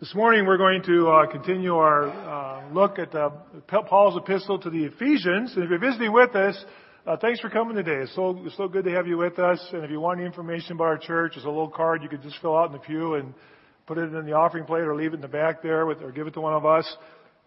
[0.01, 3.29] This morning we're going to uh, continue our uh, look at uh,
[3.69, 5.53] Paul's epistle to the Ephesians.
[5.55, 6.65] And if you're visiting with us,
[7.07, 8.03] uh, thanks for coming today.
[8.03, 9.59] It's so, it's so good to have you with us.
[9.73, 12.23] And if you want any information about our church, there's a little card you could
[12.23, 13.33] just fill out in the pew and
[13.87, 16.13] put it in the offering plate or leave it in the back there with, or
[16.13, 16.87] give it to one of us.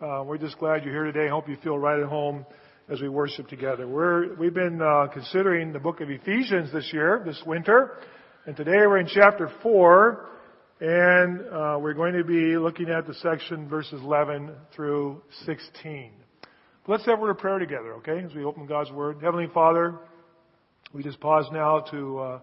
[0.02, 1.30] Uh, we're just glad you're here today.
[1.30, 2.46] Hope you feel right at home
[2.90, 3.88] as we worship together.
[3.88, 7.98] We're, we've been uh, considering the book of Ephesians this year, this winter.
[8.48, 10.30] And today we're in chapter 4.
[10.82, 16.23] And uh, we're going to be looking at the section verses 11 through 16.
[16.86, 19.20] Let's have a word of prayer together, okay, as we open God's Word.
[19.24, 19.96] Heavenly Father,
[20.94, 22.40] we just pause now to uh,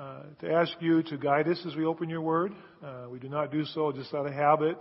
[0.00, 2.52] uh, to ask you to guide us as we open your Word.
[2.80, 4.78] Uh, we do not do so just out of habit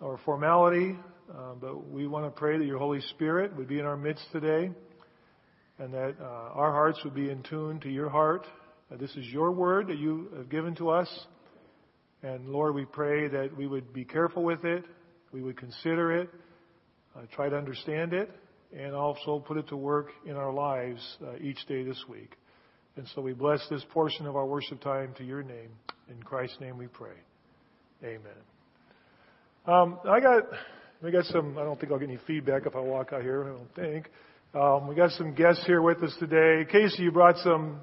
[0.00, 0.96] or formality,
[1.28, 4.22] uh, but we want to pray that your Holy Spirit would be in our midst
[4.30, 4.70] today,
[5.80, 8.46] and that uh, our hearts would be in tune to your heart.
[8.92, 11.08] this is your Word that you have given to us.
[12.22, 14.84] And Lord, we pray that we would be careful with it,
[15.32, 16.30] we would consider it,
[17.16, 18.30] uh, try to understand it,
[18.76, 22.36] and also put it to work in our lives uh, each day this week.
[22.96, 25.70] And so we bless this portion of our worship time to your name.
[26.10, 27.16] In Christ's name we pray.
[28.02, 28.20] Amen.
[29.66, 30.44] Um, I got,
[31.02, 33.44] we got some, I don't think I'll get any feedback if I walk out here,
[33.44, 34.10] I don't think.
[34.54, 36.64] Um, we got some guests here with us today.
[36.70, 37.80] Casey, you brought some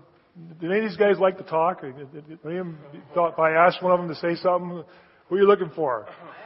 [0.59, 1.81] do any of these guys like to talk?
[1.83, 4.83] If I asked one of them to say something,
[5.29, 6.07] who are you looking for?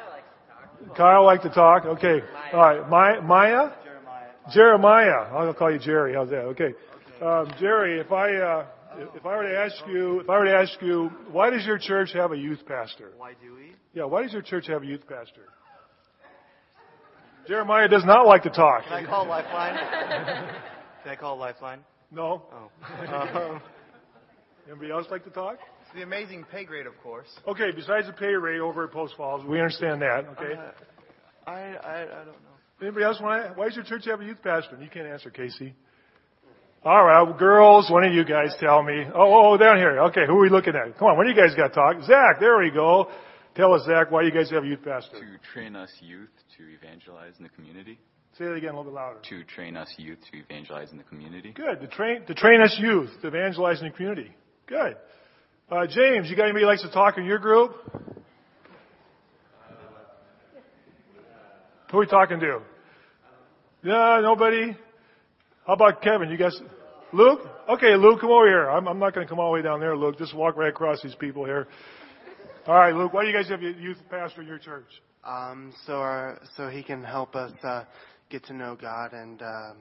[0.95, 1.85] Kyle like to talk.
[1.85, 2.21] Okay.
[2.53, 2.89] All right.
[2.89, 3.21] Maya?
[3.21, 3.71] Maya?
[4.51, 5.27] Jeremiah.
[5.31, 6.13] I'll call you Jerry.
[6.13, 6.45] How's that?
[6.55, 6.73] Okay.
[7.21, 8.65] Um, Jerry, if I uh,
[9.15, 11.77] if I were to ask you, if I were to ask you, why does your
[11.77, 13.11] church have a youth pastor?
[13.17, 13.73] Why do we?
[13.93, 14.05] Yeah.
[14.05, 15.43] Why does your church have a youth pastor?
[17.47, 18.83] Jeremiah does not like to talk.
[18.83, 19.75] Can I call Lifeline?
[21.03, 21.79] Can I call Lifeline?
[22.11, 22.43] No.
[22.53, 22.69] Oh.
[23.59, 23.61] Um,
[24.69, 25.57] Anybody else like to talk?
[25.89, 27.27] It's the amazing pay grade, of course.
[27.47, 30.53] Okay, besides the pay rate over at Post Falls, we understand that, okay?
[30.53, 32.57] Uh, I, I, I don't know.
[32.79, 34.77] Anybody else want to, why does your church have a youth pastor?
[34.79, 35.73] You can't answer, Casey.
[36.85, 39.03] All right, well, girls, one of you guys tell me.
[39.15, 39.99] Oh, oh, oh, down here.
[40.09, 40.95] Okay, who are we looking at?
[40.99, 42.03] Come on, one of you guys got to talk.
[42.03, 43.09] Zach, there we go.
[43.55, 45.17] Tell us, Zach, why you guys have a youth pastor.
[45.17, 47.99] To train us youth to evangelize in the community.
[48.37, 49.19] Say it again a little bit louder.
[49.27, 51.51] To train us youth to evangelize in the community.
[51.51, 51.81] Good.
[51.81, 54.31] To train, to train us youth to evangelize in the community.
[54.67, 54.95] Good.
[55.71, 57.75] Uh, James, you got anybody likes to talk in your group?
[61.91, 62.61] Who are we talking to?
[63.83, 64.75] Yeah, nobody.
[65.67, 66.31] How about Kevin?
[66.31, 66.59] You guys,
[67.13, 67.41] Luke?
[67.69, 68.67] Okay, Luke, come over here.
[68.67, 70.17] I'm, I'm not going to come all the way down there, Luke.
[70.17, 71.67] Just walk right across these people here.
[72.65, 73.13] All right, Luke.
[73.13, 74.87] Why do you guys have a youth pastor in your church?
[75.23, 77.83] Um, so our, so he can help us uh,
[78.31, 79.77] get to know God and um,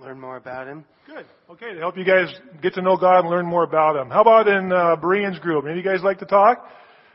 [0.00, 0.84] learn more about Him.
[1.06, 1.26] Good.
[1.50, 2.28] Okay, to help you guys
[2.62, 4.10] get to know God and learn more about Him.
[4.10, 5.64] How about in uh, Berean's group?
[5.64, 6.66] Any of you guys like to talk?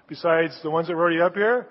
[0.08, 1.68] Besides the ones that are already up here?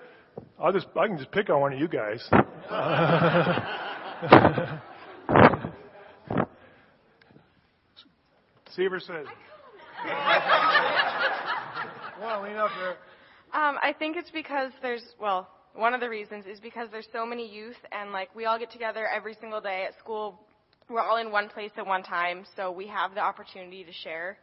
[0.59, 2.21] I'll just, I can just pick on one of you guys.
[8.75, 9.25] Seaver says.
[12.19, 12.97] well, lean up here.
[13.53, 17.25] Um, I think it's because there's, well, one of the reasons is because there's so
[17.25, 20.41] many youth and like we all get together every single day at school
[20.89, 24.37] we're all in one place at one time, so we have the opportunity to share.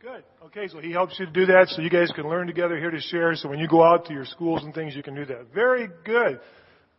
[0.00, 0.22] Good.
[0.46, 2.90] Okay, so he helps you to do that so you guys can learn together here
[2.90, 3.34] to share.
[3.36, 5.46] So when you go out to your schools and things, you can do that.
[5.54, 6.40] Very good.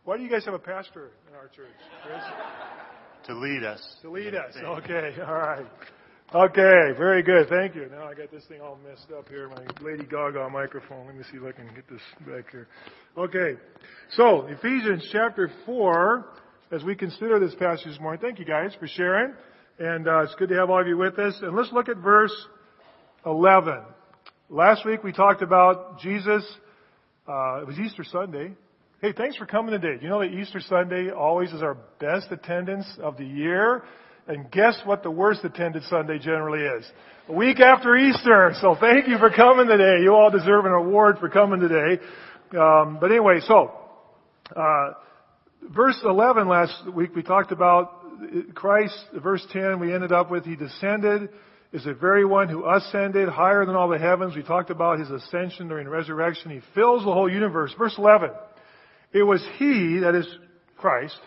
[0.04, 1.66] Why do you guys have a pastor in our church,
[2.04, 2.22] Chris?
[3.26, 3.96] To lead us.
[4.02, 4.54] To lead us.
[4.56, 5.14] Okay.
[5.26, 5.66] All right.
[6.34, 6.98] Okay.
[6.98, 7.48] Very good.
[7.48, 7.88] Thank you.
[7.90, 9.48] Now I got this thing all messed up here.
[9.48, 11.06] My Lady Gaga microphone.
[11.06, 12.66] Let me see if I can get this back here.
[13.16, 13.60] Okay.
[14.10, 16.26] So Ephesians chapter four
[16.72, 18.20] as we consider this passage this morning.
[18.20, 19.34] Thank you guys for sharing.
[19.78, 21.38] And uh, it's good to have all of you with us.
[21.42, 22.34] And let's look at verse
[23.24, 23.82] 11.
[24.50, 26.42] Last week we talked about Jesus.
[27.28, 28.52] Uh, it was Easter Sunday.
[29.00, 30.02] Hey, thanks for coming today.
[30.02, 33.82] You know that Easter Sunday always is our best attendance of the year?
[34.26, 36.84] And guess what the worst attended Sunday generally is?
[37.28, 38.54] A week after Easter.
[38.60, 40.02] So thank you for coming today.
[40.02, 42.02] You all deserve an award for coming today.
[42.58, 43.72] Um, but anyway, so,
[44.56, 44.92] uh,
[45.62, 48.02] verse 11 last week we talked about
[48.54, 51.30] Christ, verse 10 we ended up with He descended
[51.72, 54.34] is the very one who ascended higher than all the heavens.
[54.34, 56.50] We talked about His ascension during resurrection.
[56.50, 57.74] He fills the whole universe.
[57.76, 58.30] Verse 11.
[59.12, 60.26] It was He, that is
[60.76, 61.18] Christ,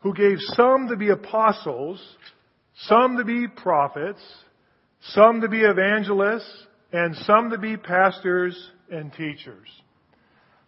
[0.00, 2.00] who gave some to be apostles,
[2.86, 4.22] some to be prophets,
[5.00, 9.68] some to be evangelists, and some to be pastors and teachers.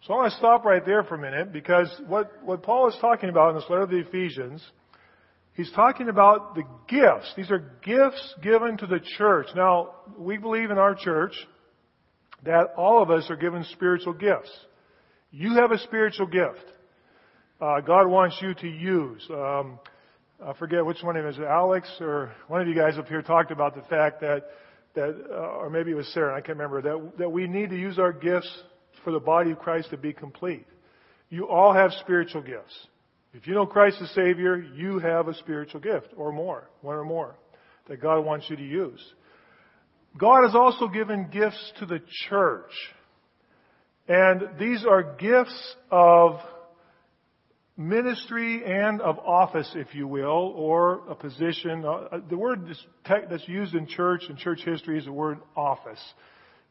[0.07, 2.95] So I want to stop right there for a minute because what, what Paul is
[3.01, 4.63] talking about in this letter to the Ephesians,
[5.51, 7.33] he's talking about the gifts.
[7.35, 9.47] These are gifts given to the church.
[9.53, 11.33] Now, we believe in our church
[12.45, 14.49] that all of us are given spiritual gifts.
[15.31, 16.63] You have a spiritual gift.
[17.59, 19.27] Uh, God wants you to use.
[19.29, 19.77] Um,
[20.41, 23.21] I forget which one of them is Alex or one of you guys up here
[23.21, 24.43] talked about the fact that
[24.95, 27.77] that uh, or maybe it was Sarah, I can't remember that that we need to
[27.77, 28.49] use our gifts
[29.03, 30.65] for the body of Christ to be complete.
[31.29, 32.87] You all have spiritual gifts.
[33.33, 37.03] If you know Christ as Savior, you have a spiritual gift or more, one or
[37.03, 37.35] more
[37.87, 39.01] that God wants you to use.
[40.17, 41.99] God has also given gifts to the
[42.29, 42.71] church.
[44.07, 46.39] And these are gifts of
[47.75, 51.85] ministry and of office, if you will, or a position.
[51.85, 52.67] Uh, the word
[53.05, 56.01] that's used in church and church history is the word office,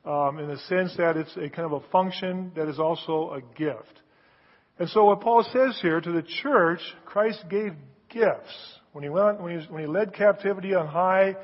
[0.07, 3.41] um, in the sense that it's a kind of a function that is also a
[3.59, 4.01] gift.
[4.79, 7.73] And so, what Paul says here to the church, Christ gave
[8.09, 11.35] gifts when he went when he, when he led captivity on high.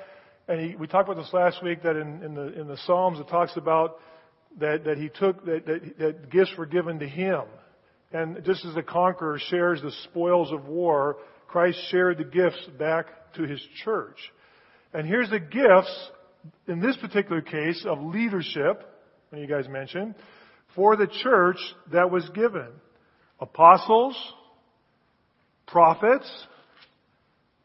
[0.48, 3.18] And he, we talked about this last week that in, in the in the Psalms
[3.18, 3.98] it talks about
[4.60, 7.42] that that he took that, that that gifts were given to him
[8.12, 11.16] and just as the conqueror shares the spoils of war,
[11.48, 14.18] Christ shared the gifts back to his church.
[14.92, 16.10] And here's the gifts,
[16.68, 18.82] in this particular case, of leadership,
[19.30, 20.14] when you guys mentioned,
[20.74, 21.58] for the church
[21.92, 22.68] that was given.
[23.40, 24.16] Apostles,
[25.66, 26.30] prophets,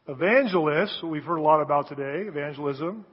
[0.08, 3.04] evangelists, we've heard a lot about today, evangelism,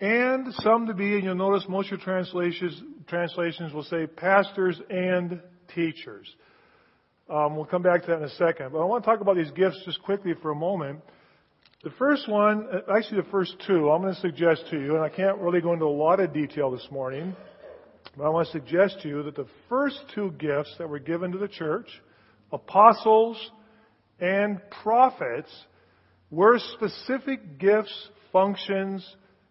[0.00, 4.80] and some to be, and you'll notice most of your translations, translations will say pastors
[4.90, 5.40] and
[5.74, 6.28] teachers.
[7.28, 8.72] Um, we'll come back to that in a second.
[8.72, 11.00] But I want to talk about these gifts just quickly for a moment.
[11.84, 15.04] The first one, uh, actually the first two, I'm going to suggest to you, and
[15.04, 17.36] I can't really go into a lot of detail this morning,
[18.16, 21.30] but I want to suggest to you that the first two gifts that were given
[21.32, 21.86] to the church,
[22.50, 23.36] apostles
[24.18, 25.50] and prophets,
[26.30, 29.06] were specific gifts, functions,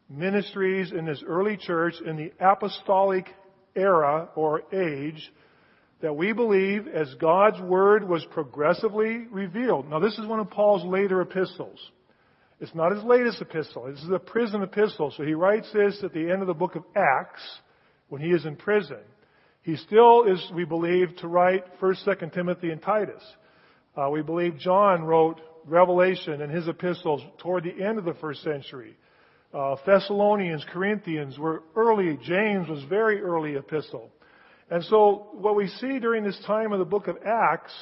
[0.10, 3.28] ministries in this early church in the apostolic
[3.76, 5.32] era or age
[6.02, 9.88] that we believe as God's Word was progressively revealed.
[9.88, 11.80] Now, this is one of Paul's later epistles.
[12.64, 13.92] It's not his latest epistle.
[13.92, 15.14] This is a prison epistle.
[15.18, 17.42] So he writes this at the end of the book of Acts
[18.08, 19.02] when he is in prison.
[19.64, 23.22] He still is, we believe, to write 1st, 2nd Timothy, and Titus.
[23.98, 28.42] Uh, we believe John wrote Revelation and his epistles toward the end of the first
[28.44, 28.96] century.
[29.54, 32.18] Uh, Thessalonians, Corinthians were early.
[32.24, 34.10] James was very early epistle.
[34.72, 37.74] And so what we see during this time of the book of Acts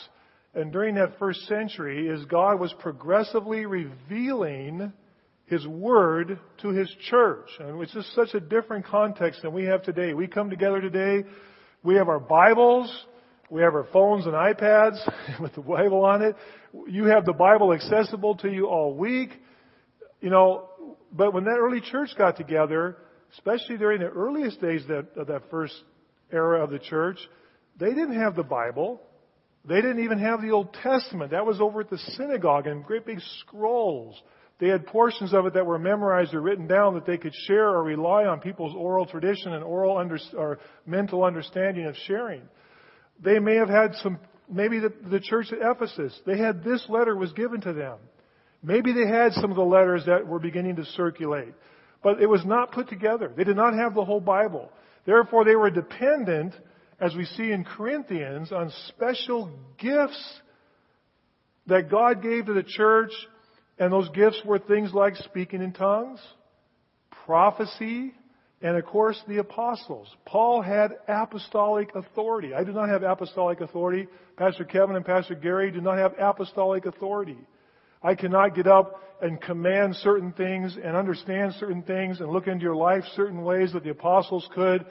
[0.53, 4.92] and during that first century as God was progressively revealing
[5.45, 7.48] His Word to His church.
[7.59, 10.13] And it's just such a different context than we have today.
[10.13, 11.27] We come together today,
[11.83, 13.06] we have our Bibles,
[13.50, 14.98] we have our phones and iPads
[15.42, 16.36] with the Bible on it.
[16.88, 19.31] You have the Bible accessible to you all week.
[20.21, 20.69] You know,
[21.12, 22.98] but when that early church got together,
[23.33, 25.74] especially during the earliest days of that first
[26.31, 27.18] era of the church,
[27.77, 29.01] they didn't have the Bible.
[29.66, 31.31] They didn't even have the Old Testament.
[31.31, 34.19] That was over at the synagogue in great big scrolls.
[34.60, 37.69] They had portions of it that were memorized or written down that they could share
[37.69, 42.44] or rely on people's oral tradition and oral under, or mental understanding of sharing.
[43.24, 47.15] They may have had some, maybe the, the church at Ephesus, they had this letter
[47.15, 47.98] was given to them.
[48.63, 51.53] Maybe they had some of the letters that were beginning to circulate.
[52.03, 53.32] But it was not put together.
[53.36, 54.72] They did not have the whole Bible.
[55.06, 56.53] Therefore, they were dependent,
[57.01, 60.39] as we see in Corinthians, on special gifts
[61.65, 63.12] that God gave to the church.
[63.79, 66.20] And those gifts were things like speaking in tongues,
[67.25, 68.13] prophecy,
[68.62, 70.08] and of course the apostles.
[70.25, 72.53] Paul had apostolic authority.
[72.53, 74.08] I do not have apostolic authority.
[74.38, 77.38] Pastor Kevin and Pastor Gary do not have apostolic authority.
[78.03, 82.63] I cannot get up and command certain things and understand certain things and look into
[82.63, 84.86] your life certain ways that the apostles could,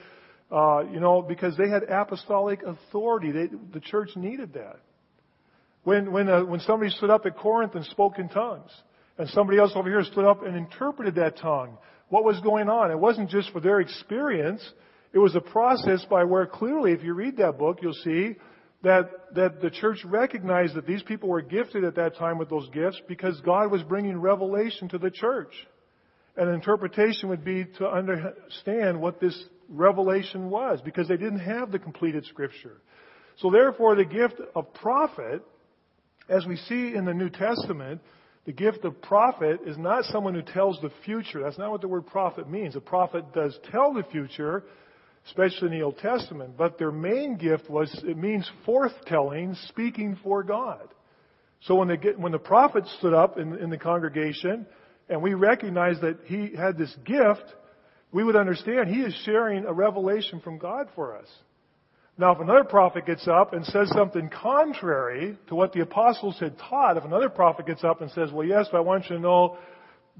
[0.50, 3.32] uh, you know, because they had apostolic authority.
[3.32, 4.80] They, the church needed that.
[5.84, 8.70] When when uh, when somebody stood up at Corinth and spoke in tongues,
[9.18, 11.78] and somebody else over here stood up and interpreted that tongue,
[12.08, 12.90] what was going on?
[12.90, 14.62] It wasn't just for their experience.
[15.12, 18.36] It was a process by where clearly, if you read that book, you'll see
[18.82, 22.68] that, that the church recognized that these people were gifted at that time with those
[22.70, 25.52] gifts because God was bringing revelation to the church.
[26.36, 29.36] And interpretation would be to understand what this
[29.70, 32.76] revelation was because they didn't have the completed scripture.
[33.38, 35.42] So therefore the gift of prophet,
[36.28, 38.02] as we see in the New Testament,
[38.46, 41.42] The gift of prophet is not someone who tells the future.
[41.42, 42.74] That's not what the word prophet means.
[42.74, 44.64] A prophet does tell the future,
[45.26, 50.42] especially in the Old Testament, but their main gift was, it means forthtelling, speaking for
[50.42, 50.88] God.
[51.62, 54.66] So when, get, when the prophet stood up in, in the congregation,
[55.10, 57.44] and we recognized that he had this gift,
[58.12, 61.26] we would understand he is sharing a revelation from God for us.
[62.18, 66.58] Now, if another prophet gets up and says something contrary to what the apostles had
[66.58, 69.22] taught, if another prophet gets up and says, well, yes, but I want you to
[69.22, 69.56] know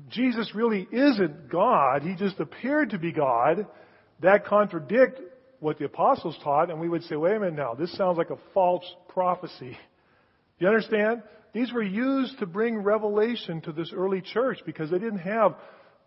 [0.09, 3.67] Jesus really isn't God, he just appeared to be God,
[4.21, 5.21] that contradict
[5.59, 8.31] what the apostles taught, and we would say, wait a minute now, this sounds like
[8.31, 9.77] a false prophecy.
[10.59, 11.23] You understand?
[11.53, 15.57] These were used to bring revelation to this early church because they didn't have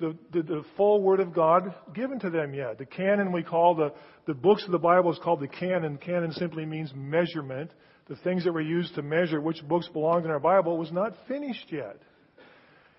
[0.03, 2.77] the, the, the, full Word of God given to them yet.
[2.77, 3.93] The canon we call the,
[4.27, 5.97] the books of the Bible is called the canon.
[5.97, 7.71] Canon simply means measurement.
[8.09, 11.13] The things that were used to measure which books belonged in our Bible was not
[11.29, 11.97] finished yet.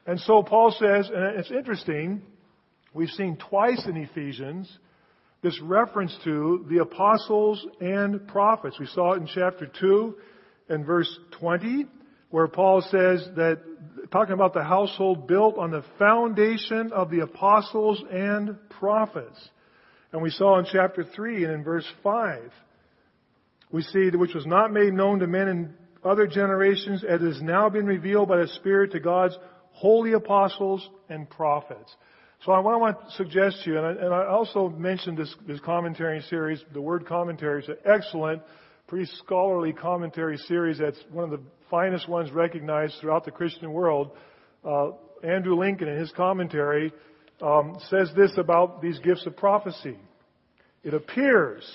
[0.06, 2.22] And so Paul says, and it's interesting,
[2.94, 4.70] we've seen twice in Ephesians
[5.42, 8.78] this reference to the apostles and prophets.
[8.80, 10.14] We saw it in chapter 2
[10.70, 11.84] and verse 20,
[12.34, 13.60] where Paul says that,
[14.10, 19.38] talking about the household built on the foundation of the apostles and prophets.
[20.10, 22.50] And we saw in chapter 3 and in verse 5,
[23.70, 25.74] we see that which was not made known to men in
[26.04, 29.38] other generations, as has now been revealed by the Spirit to God's
[29.70, 31.94] holy apostles and prophets.
[32.44, 36.60] So I want to suggest to you, and I, also mentioned this, this commentary series.
[36.72, 38.42] The word commentary is excellent,
[38.94, 40.78] pretty scholarly commentary series.
[40.78, 44.12] That's one of the finest ones recognized throughout the Christian world.
[44.64, 44.90] Uh,
[45.24, 46.92] Andrew Lincoln, in his commentary,
[47.42, 49.98] um, says this about these gifts of prophecy.
[50.84, 51.68] It appears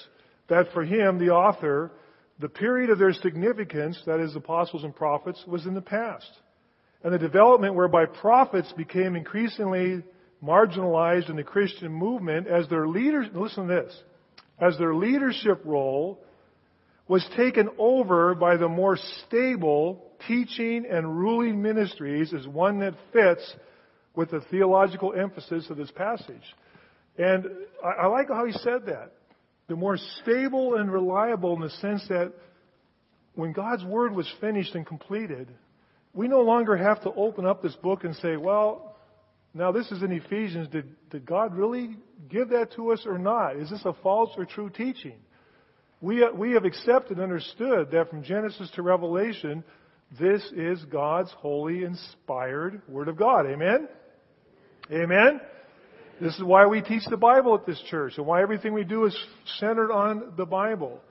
[0.47, 1.91] that for him, the author,
[2.39, 6.31] the period of their significance, that is, apostles and prophets, was in the past.
[7.03, 10.03] And the development whereby prophets became increasingly
[10.41, 14.03] marginalized in the Christian movement as their leaders, listen to this,
[14.61, 16.21] as their leadership role
[17.09, 23.55] was taken over by the more stable teaching and ruling ministries as one that fits
[24.15, 26.43] with the theological emphasis of this passage.
[27.17, 27.47] And
[27.83, 29.11] I, I like how he said that.
[29.67, 32.31] The more stable and reliable in the sense that
[33.33, 35.49] when God's Word was finished and completed,
[36.13, 38.89] we no longer have to open up this book and say, well,
[39.53, 40.67] now, this is in Ephesians.
[40.67, 41.97] Did, did God really
[42.29, 43.55] give that to us or not?
[43.55, 45.17] Is this a false or true teaching?
[46.01, 49.63] We, uh, we have accepted and understood that from Genesis to Revelation,
[50.17, 53.45] this is God's holy, inspired Word of God.
[53.45, 53.87] Amen?
[54.91, 55.41] Amen?
[56.21, 59.05] This is why we teach the Bible at this church and why everything we do
[59.05, 59.17] is
[59.59, 61.01] centered on the Bible.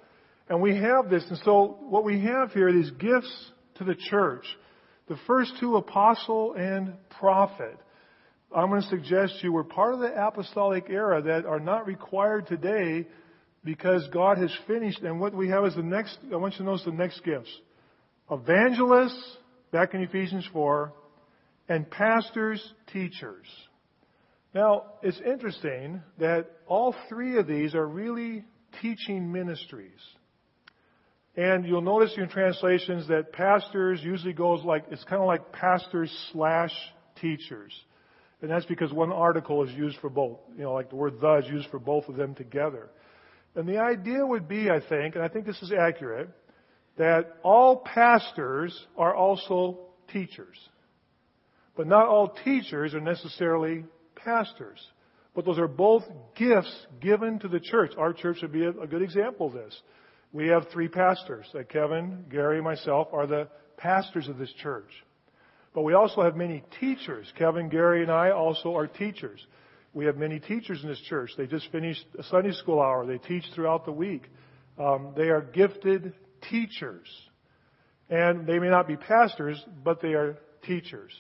[0.48, 1.24] And we have this.
[1.28, 4.44] And so what we have here are these gifts to the church.
[5.08, 7.78] The first two, apostle and prophet.
[8.54, 11.86] I'm going to suggest to you we're part of the apostolic era that are not
[11.86, 13.06] required today
[13.64, 15.00] because God has finished.
[15.00, 17.50] And what we have is the next, I want you to notice the next gifts.
[18.30, 19.36] Evangelists,
[19.72, 20.92] back in Ephesians 4,
[21.68, 22.62] and pastors,
[22.92, 23.46] teachers.
[24.54, 28.44] Now, it's interesting that all three of these are really
[28.80, 30.00] teaching ministries.
[31.36, 36.10] And you'll notice in translations that pastors usually goes like, it's kind of like pastors
[36.32, 36.72] slash
[37.20, 37.72] teachers.
[38.40, 40.38] And that's because one article is used for both.
[40.56, 42.88] You know, like the word the is used for both of them together.
[43.58, 46.30] And the idea would be, I think, and I think this is accurate,
[46.96, 49.80] that all pastors are also
[50.12, 50.56] teachers.
[51.76, 53.84] But not all teachers are necessarily
[54.14, 54.78] pastors.
[55.34, 56.04] But those are both
[56.36, 57.90] gifts given to the church.
[57.98, 59.76] Our church would be a, good example of this.
[60.32, 61.46] We have three pastors.
[61.68, 64.90] Kevin, Gary, myself are the pastors of this church.
[65.74, 67.26] But we also have many teachers.
[67.36, 69.44] Kevin, Gary, and I also are teachers.
[69.98, 71.32] We have many teachers in this church.
[71.36, 73.04] They just finished a Sunday school hour.
[73.04, 74.22] They teach throughout the week.
[74.78, 76.12] Um, they are gifted
[76.48, 77.08] teachers.
[78.08, 81.10] And they may not be pastors, but they are teachers.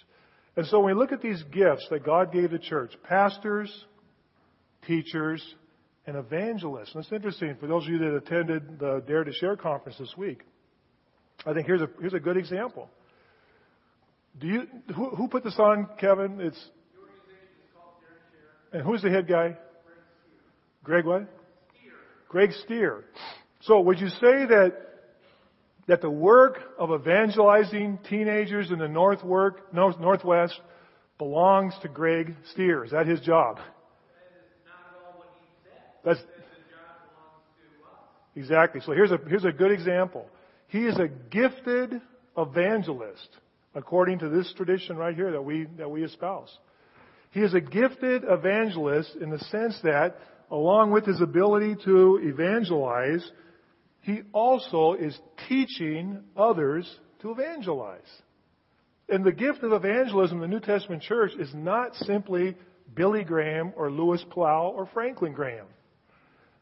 [0.56, 3.84] And so when we look at these gifts that God gave the church, pastors,
[4.86, 5.42] teachers,
[6.06, 6.94] and evangelists.
[6.94, 10.14] And it's interesting for those of you that attended the Dare to Share conference this
[10.16, 10.42] week.
[11.44, 12.88] I think here's a, here's a good example.
[14.38, 14.62] Do you,
[14.94, 16.40] who, who put this on, Kevin?
[16.40, 16.64] It's,
[18.72, 19.56] and who's the head guy?
[20.84, 21.26] Greg what?
[22.28, 23.04] Greg Stier.
[23.60, 24.72] So would you say that
[25.86, 30.60] that the work of evangelizing teenagers in the north work, north, northwest
[31.16, 32.84] belongs to Greg Stier?
[32.84, 33.58] Is that his job?
[36.04, 36.20] That's
[38.36, 38.80] exactly.
[38.84, 40.26] So here's a here's a good example.
[40.68, 42.00] He is a gifted
[42.36, 43.28] evangelist
[43.74, 46.56] according to this tradition right here that we, that we espouse.
[47.30, 50.16] He is a gifted evangelist in the sense that,
[50.50, 53.30] along with his ability to evangelize,
[54.00, 55.18] he also is
[55.48, 56.88] teaching others
[57.20, 58.00] to evangelize.
[59.08, 62.56] And the gift of evangelism in the New Testament church is not simply
[62.94, 65.66] Billy Graham or Luis Palau or Franklin Graham.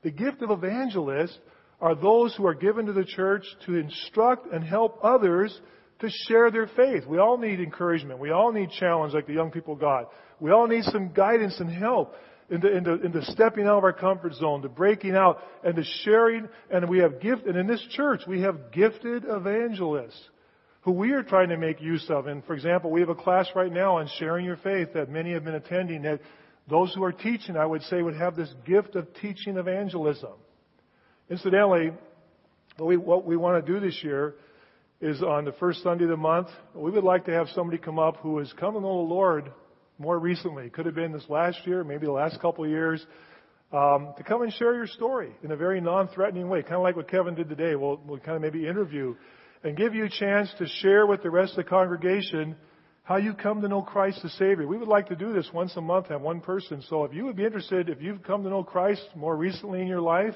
[0.03, 1.39] The gift of evangelists
[1.81, 5.61] are those who are given to the church to instruct and help others
[6.01, 7.07] to share their faith.
[7.07, 8.21] We all need encouragement.
[8.21, 10.11] We all need challenge like the young people got.
[10.41, 12.15] We all need some guidance and help
[12.51, 16.49] into, into, into stepping out of our comfort zone, to breaking out and to sharing.
[16.71, 20.21] And we have gift, and in this church, we have gifted evangelists
[20.83, 22.27] who we are trying to make use of.
[22.29, 25.33] And for example, we have a class right now on sharing your faith that many
[25.33, 26.21] have been attending that
[26.69, 30.35] those who are teaching, I would say, would have this gift of teaching evangelism.
[31.29, 31.91] Incidentally,
[32.77, 34.35] what we, what we want to do this year
[35.01, 37.99] is on the first Sunday of the month, we would like to have somebody come
[37.99, 39.53] up who has come to know the Lord
[39.99, 40.71] more recently.
[40.71, 43.05] Could have been this last year, maybe the last couple of years,
[43.73, 46.97] um, to come and share your story in a very non-threatening way, kind of like
[46.97, 47.75] what Kevin did today.
[47.75, 49.17] We'll, we'll kind of maybe interview
[49.65, 52.57] and give you a chance to share with the rest of the congregation
[53.03, 54.67] how you come to know Christ the Savior.
[54.67, 56.83] We would like to do this once a month, have one person.
[56.89, 59.87] So if you would be interested, if you've come to know Christ more recently in
[59.87, 60.35] your life,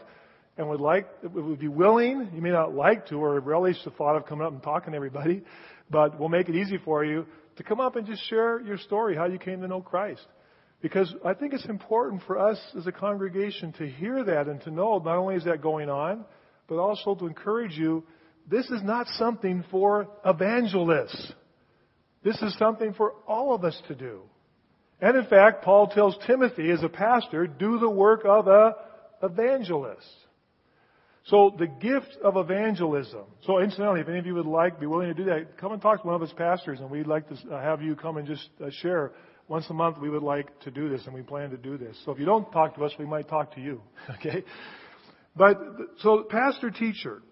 [0.57, 4.17] and would like, would be willing, you may not like to or relish the thought
[4.17, 5.43] of coming up and talking to everybody,
[5.91, 7.27] but we'll make it easy for you
[7.57, 10.27] to come up and just share your story, how you came to know Christ.
[10.83, 14.71] Because I think it's important for us as a congregation to hear that and to
[14.71, 16.25] know not only is that going on,
[16.69, 18.05] but also to encourage you,
[18.49, 21.33] this is not something for evangelists.
[22.23, 24.23] This is something for all of us to do.
[25.01, 28.75] And in fact, Paul tells Timothy as a pastor, do the work of a
[29.23, 30.07] evangelist.
[31.27, 33.25] So the gift of evangelism.
[33.45, 35.81] So incidentally, if any of you would like, be willing to do that, come and
[35.81, 38.27] talk to one of us pastors, and we'd like to uh, have you come and
[38.27, 39.13] just uh, share.
[39.49, 41.97] Once a month, we would like to do this, and we plan to do this.
[42.05, 43.83] So if you don't talk to us, we might talk to you.
[44.17, 44.45] Okay?
[45.37, 45.59] But
[46.01, 47.23] so pastor teacher.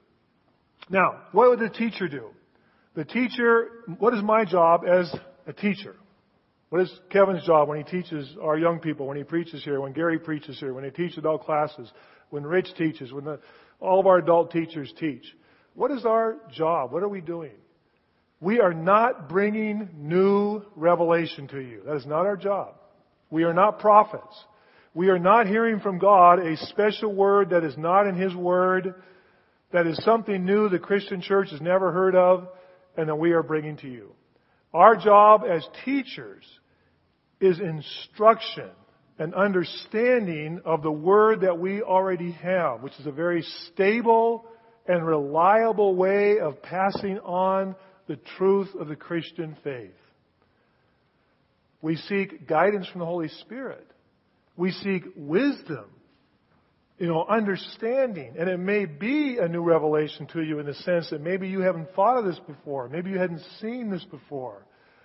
[0.88, 2.30] Now, what would the teacher do?
[2.94, 3.68] The teacher.
[3.98, 5.12] What is my job as
[5.46, 5.96] a teacher?
[6.70, 9.92] What is Kevin's job when he teaches our young people, when he preaches here, when
[9.92, 11.90] Gary preaches here, when he teaches adult classes,
[12.30, 13.40] when Rich teaches, when the
[13.80, 15.24] all of our adult teachers teach.
[15.74, 16.92] What is our job?
[16.92, 17.52] What are we doing?
[18.40, 21.82] We are not bringing new revelation to you.
[21.86, 22.74] That is not our job.
[23.30, 24.44] We are not prophets.
[24.94, 28.94] We are not hearing from God a special word that is not in His Word,
[29.72, 32.48] that is something new the Christian church has never heard of,
[32.96, 34.12] and that we are bringing to you.
[34.78, 36.44] Our job as teachers
[37.40, 38.70] is instruction
[39.18, 44.46] an understanding of the Word that we already have, which is a very stable
[44.86, 47.74] and reliable way of passing on
[48.06, 49.90] the truth of the Christian faith.
[51.82, 53.84] We seek guidance from the Holy Spirit.
[54.56, 55.86] We seek wisdom,
[57.00, 58.36] you know, understanding.
[58.38, 61.62] And it may be a new revelation to you in the sense that maybe you
[61.62, 62.88] haven't thought of this before.
[62.88, 64.62] Maybe you hadn't seen this before.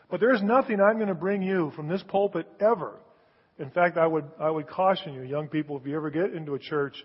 [0.10, 3.00] But there's nothing I'm going to bring you from this pulpit ever
[3.60, 6.56] in fact, I would, I would caution you, young people, if you ever get into
[6.56, 6.96] a church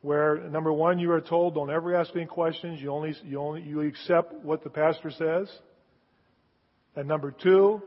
[0.00, 3.62] where, number one, you are told, don't ever ask any questions, you only, you only,
[3.62, 5.50] you accept what the pastor says.
[6.96, 7.82] And number two,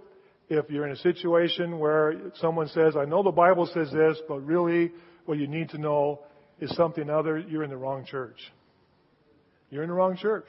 [0.49, 4.39] if you're in a situation where someone says, I know the Bible says this, but
[4.41, 4.91] really
[5.25, 6.19] what you need to know
[6.59, 8.37] is something other, you're in the wrong church.
[9.71, 10.47] You're in the wrong church.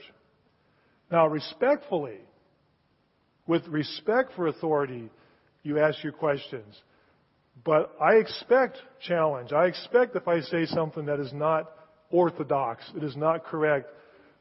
[1.10, 2.18] Now, respectfully,
[3.46, 5.10] with respect for authority,
[5.62, 6.74] you ask your questions.
[7.64, 9.52] But I expect challenge.
[9.52, 11.70] I expect if I say something that is not
[12.10, 13.88] orthodox, it is not correct,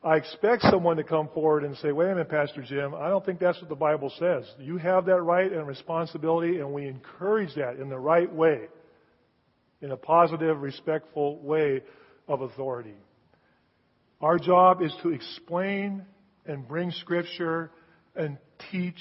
[0.04, 3.26] I expect someone to come forward and say, wait a minute, Pastor Jim, I don't
[3.26, 4.44] think that's what the Bible says.
[4.60, 8.68] You have that right and responsibility, and we encourage that in the right way,
[9.82, 11.84] in a positive, respectful way
[12.28, 12.96] of authority.
[14.20, 16.06] Our job is to explain
[16.46, 17.72] and bring Scripture
[18.14, 18.38] and
[18.72, 19.00] teach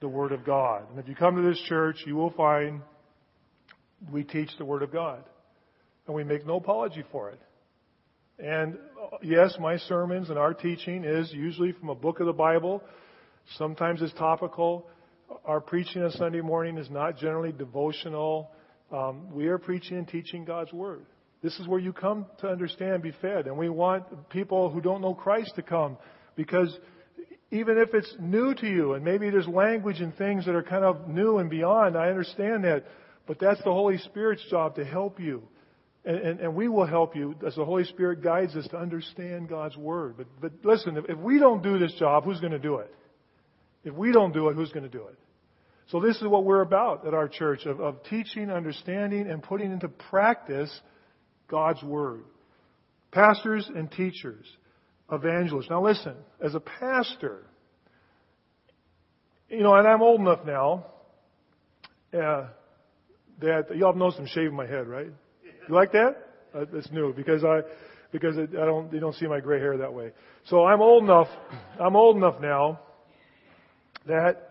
[0.00, 0.90] the Word of God.
[0.90, 2.80] And if you come to this church, you will find
[4.10, 5.22] we teach the Word of God.
[6.06, 7.40] And we make no apology for it.
[8.38, 12.32] And uh, yes, my sermons and our teaching is usually from a book of the
[12.32, 12.82] Bible.
[13.56, 14.88] Sometimes it's topical.
[15.44, 18.50] Our preaching on Sunday morning is not generally devotional.
[18.92, 21.06] Um, we are preaching and teaching God's Word.
[21.42, 23.46] This is where you come to understand, be fed.
[23.46, 25.96] And we want people who don't know Christ to come
[26.36, 26.76] because
[27.52, 30.84] even if it's new to you and maybe there's language and things that are kind
[30.84, 32.84] of new and beyond, I understand that.
[33.26, 35.42] But that's the Holy Spirit's job to help you.
[36.04, 39.48] And, and, and, we will help you as the Holy Spirit guides us to understand
[39.48, 40.16] God's Word.
[40.16, 42.92] But, but listen, if, if we don't do this job, who's going to do it?
[43.84, 45.18] If we don't do it, who's going to do it?
[45.90, 49.70] So this is what we're about at our church of, of teaching, understanding, and putting
[49.70, 50.72] into practice
[51.48, 52.24] God's Word.
[53.12, 54.46] Pastors and teachers,
[55.10, 55.70] evangelists.
[55.70, 57.44] Now listen, as a pastor,
[59.48, 60.86] you know, and I'm old enough now
[62.14, 62.46] uh,
[63.40, 65.08] that y'all know I'm shaving my head, right?
[65.68, 66.16] You like that?
[66.54, 67.60] Uh, that's new because I
[68.12, 70.12] because it, I don't you don't see my gray hair that way.
[70.46, 71.28] So I'm old enough.
[71.80, 72.80] I'm old enough now
[74.06, 74.50] that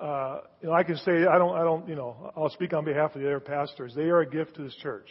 [0.00, 2.84] uh, you know I can say I don't I don't you know I'll speak on
[2.84, 3.94] behalf of the other pastors.
[3.94, 5.08] They are a gift to this church.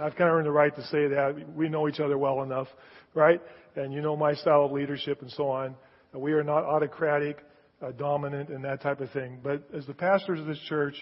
[0.00, 1.46] I've kind of earned the right to say that.
[1.54, 2.68] We know each other well enough,
[3.14, 3.40] right?
[3.76, 5.74] And you know my style of leadership and so on.
[6.14, 7.38] We are not autocratic,
[7.82, 9.40] uh, dominant, and that type of thing.
[9.42, 10.94] But as the pastors of this church,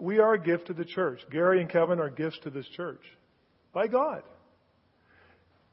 [0.00, 1.20] we are a gift to the church.
[1.30, 3.02] Gary and Kevin are gifts to this church
[3.72, 4.22] by God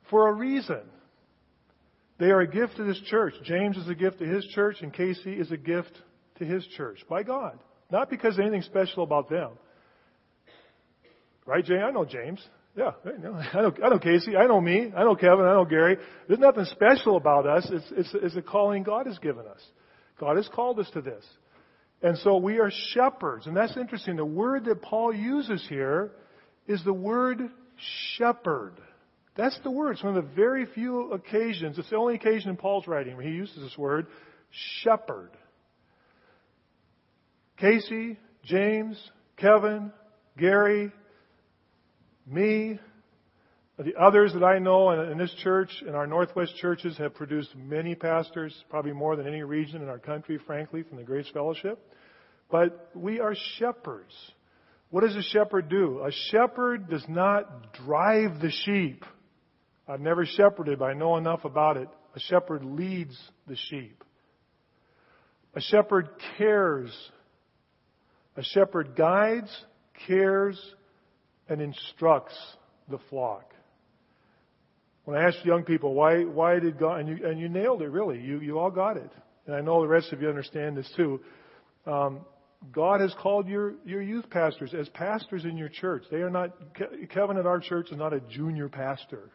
[0.10, 0.82] for a reason.
[2.20, 3.34] They are a gift to this church.
[3.44, 5.92] James is a gift to his church, and Casey is a gift
[6.38, 7.60] to his church by God.
[7.92, 9.52] Not because anything special about them.
[11.46, 11.78] Right, Jay?
[11.78, 12.46] I know James.
[12.80, 13.18] Yeah, I
[13.62, 14.38] know, I know Casey.
[14.38, 14.90] I know me.
[14.96, 15.44] I know Kevin.
[15.44, 15.98] I know Gary.
[16.30, 17.68] There's nothing special about us.
[17.70, 19.62] It's, it's, it's a calling God has given us.
[20.18, 21.26] God has called us to this.
[22.02, 23.48] And so we are shepherds.
[23.48, 24.16] And that's interesting.
[24.16, 26.12] The word that Paul uses here
[26.68, 27.50] is the word
[28.16, 28.76] shepherd.
[29.36, 29.92] That's the word.
[29.94, 33.26] It's one of the very few occasions, it's the only occasion in Paul's writing where
[33.26, 34.08] he uses this word,
[34.84, 35.32] shepherd.
[37.58, 38.98] Casey, James,
[39.36, 39.92] Kevin,
[40.38, 40.94] Gary,
[42.30, 42.80] me,
[43.78, 47.96] the others that I know in this church and our Northwest churches have produced many
[47.96, 51.80] pastors, probably more than any region in our country, frankly, from the Grace Fellowship.
[52.52, 54.14] But we are shepherds.
[54.90, 56.04] What does a shepherd do?
[56.06, 59.06] A shepherd does not drive the sheep.
[59.88, 61.88] I've never shepherded, but I know enough about it.
[62.16, 64.04] A shepherd leads the sheep.
[65.56, 66.92] A shepherd cares.
[68.36, 69.56] A shepherd guides,
[70.08, 70.60] cares,
[71.50, 72.36] and instructs
[72.90, 73.54] the flock.
[75.06, 77.90] When I asked young people, why, why did God, and you, and you nailed it
[77.90, 79.12] really, you, you all got it.
[79.48, 81.20] And I know the rest of you understand this too.
[81.88, 82.22] Um,
[82.72, 86.04] God has called your, your youth pastors as pastors in your church.
[86.12, 86.52] They are not,
[87.10, 89.32] Kevin at our church is not a junior pastor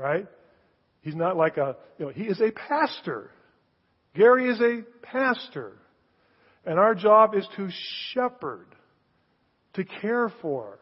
[0.00, 0.26] right?
[1.02, 3.30] He's not like a, you know, he is a pastor.
[4.14, 5.76] Gary is a pastor.
[6.64, 7.68] And our job is to
[8.12, 8.66] shepherd,
[9.74, 10.78] to care for,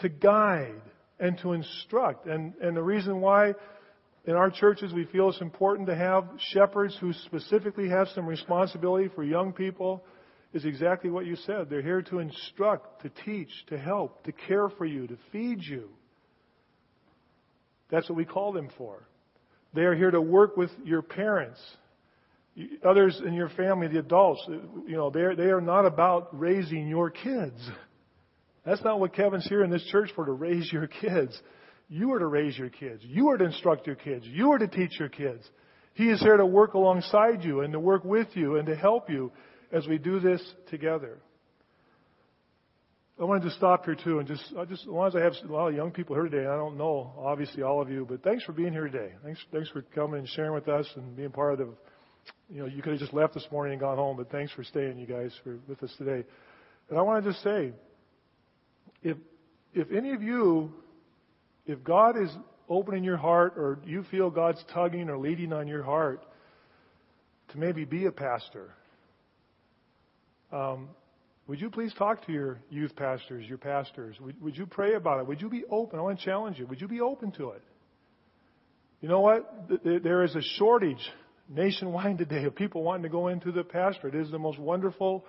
[0.00, 0.82] to guide,
[1.20, 2.26] and to instruct.
[2.26, 3.54] And, and the reason why
[4.24, 9.08] in our churches we feel it's important to have shepherds who specifically have some responsibility
[9.14, 10.02] for young people
[10.52, 11.68] is exactly what you said.
[11.70, 15.88] They're here to instruct, to teach, to help, to care for you, to feed you.
[17.90, 19.06] That's what we call them for.
[19.74, 21.60] They are here to work with your parents,
[22.84, 24.42] others in your family, the adults.
[24.48, 27.60] You know, they are, they are not about raising your kids.
[28.64, 31.40] That's not what Kevin's here in this church for, to raise your kids.
[31.88, 33.02] You are to raise your kids.
[33.04, 34.24] You are to instruct your kids.
[34.26, 35.48] You are to teach your kids.
[35.94, 39.10] He is here to work alongside you and to work with you and to help
[39.10, 39.32] you
[39.72, 41.18] as we do this together.
[43.20, 45.34] I wanted to stop here too, and just, I just, as long as I have
[45.46, 48.22] a lot of young people here today, I don't know, obviously all of you, but
[48.22, 49.12] thanks for being here today.
[49.22, 51.68] Thanks, thanks for coming and sharing with us and being part of
[52.50, 54.64] you know, you could have just left this morning and gone home, but thanks for
[54.64, 56.26] staying, you guys, for with us today.
[56.88, 57.72] And I want to just say,
[59.02, 59.16] if,
[59.72, 60.72] if any of you,
[61.66, 62.30] if God is
[62.68, 66.24] opening your heart, or you feel God's tugging or leading on your heart
[67.48, 68.70] to maybe be a pastor,
[70.52, 70.88] um,
[71.46, 74.16] would you please talk to your youth pastors, your pastors?
[74.20, 75.26] Would, would you pray about it?
[75.26, 75.98] Would you be open?
[75.98, 76.66] I want to challenge you.
[76.66, 77.62] Would you be open to it?
[79.00, 79.68] You know what?
[79.82, 81.04] There is a shortage
[81.48, 84.14] nationwide today of people wanting to go into the pastorate.
[84.14, 85.24] It is the most wonderful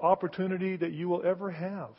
[0.00, 1.90] opportunity that you will ever have.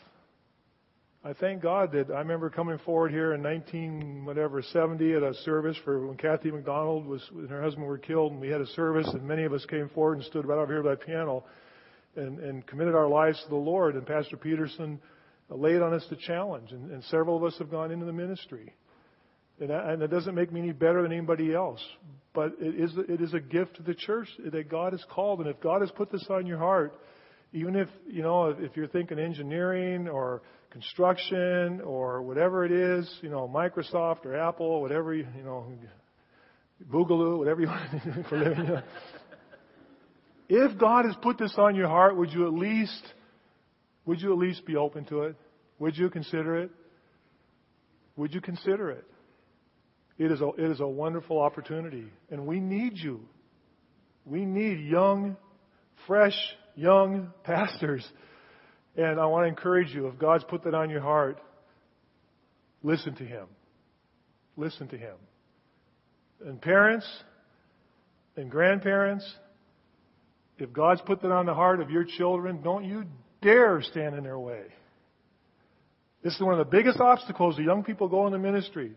[1.21, 5.33] I thank God that I remember coming forward here in 19 whatever 70 at a
[5.43, 8.67] service for when Kathy McDonald was and her husband were killed, and we had a
[8.67, 11.43] service, and many of us came forward and stood right over here by the piano
[12.15, 13.95] and, and committed our lives to the Lord.
[13.95, 14.97] And Pastor Peterson
[15.49, 18.73] laid on us the challenge, and, and several of us have gone into the ministry.
[19.59, 21.81] And that, and that doesn't make me any better than anybody else,
[22.33, 25.41] but it is it is a gift to the church that God has called.
[25.41, 26.93] And if God has put this on your heart,
[27.51, 33.29] even if you know if you're thinking engineering or construction or whatever it is, you
[33.29, 35.65] know Microsoft or Apple, whatever you, know,
[36.91, 38.65] Boogaloo, whatever you want to do for living.
[38.65, 38.81] You know,
[40.49, 43.03] if God has put this on your heart, would you at least,
[44.05, 45.35] would you at least be open to it?
[45.77, 46.71] Would you consider it?
[48.17, 49.05] Would you consider it?
[50.17, 53.21] It is a, it is a wonderful opportunity, and we need you.
[54.25, 55.37] We need young,
[56.05, 56.37] fresh,
[56.75, 58.05] young pastors.
[58.99, 61.39] And I want to encourage you, if God's put that on your heart,
[62.83, 63.45] listen to Him.
[64.57, 65.15] Listen to Him.
[66.45, 67.07] And parents
[68.35, 69.25] and grandparents,
[70.57, 73.05] if God's put that on the heart of your children, don't you
[73.41, 74.63] dare stand in their way.
[76.21, 78.91] This is one of the biggest obstacles that young people go into ministry.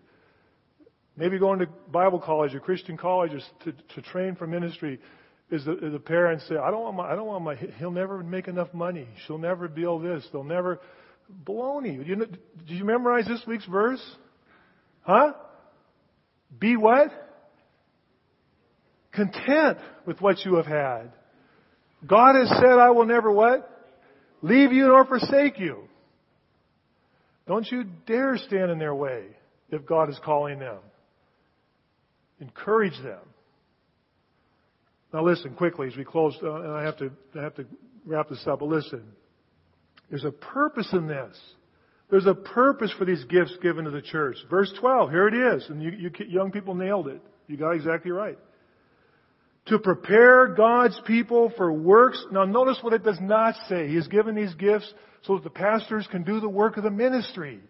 [1.17, 4.99] Maybe going to Bible college or Christian colleges to, to train for ministry
[5.53, 8.23] is the, the parents say, I don't want my, I don't want my, he'll never
[8.23, 9.07] make enough money.
[9.27, 10.27] She'll never build this.
[10.33, 10.81] They'll never,
[11.47, 12.05] baloney.
[12.07, 14.03] You know, did you memorize this week's verse?
[15.03, 15.35] Huh?
[16.59, 17.11] Be what?
[19.13, 21.13] Content with what you have had.
[22.07, 23.69] God has said, I will never what?
[24.41, 25.85] Leave you nor forsake you.
[27.47, 29.27] Don't you dare stand in their way
[29.71, 30.79] if God is calling them.
[32.41, 33.21] Encourage them.
[35.13, 37.67] Now listen quickly as we close, uh, and I have to, I have to
[38.07, 39.03] wrap this up, but listen.
[40.09, 41.37] There's a purpose in this.
[42.11, 44.37] There's a purpose for these gifts given to the church.
[44.51, 47.23] Verse 12, here it is, and you, you young people nailed it.
[47.47, 48.39] You got exactly right.
[49.67, 52.23] To prepare God's people for works.
[52.31, 53.89] Now notice what it does not say.
[53.89, 56.91] He has given these gifts so that the pastors can do the work of the
[56.91, 57.61] ministry.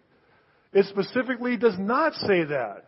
[0.73, 2.85] It specifically does not say that.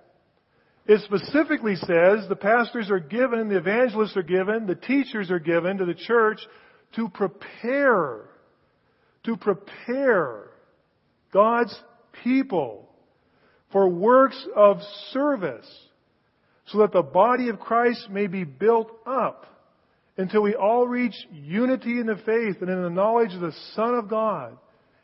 [0.87, 5.77] It specifically says the pastors are given, the evangelists are given, the teachers are given
[5.77, 6.39] to the church
[6.95, 8.29] to prepare,
[9.23, 10.51] to prepare
[11.33, 11.75] God's
[12.23, 12.87] people
[13.71, 14.77] for works of
[15.11, 15.67] service
[16.67, 19.45] so that the body of Christ may be built up
[20.17, 23.95] until we all reach unity in the faith and in the knowledge of the Son
[23.95, 24.57] of God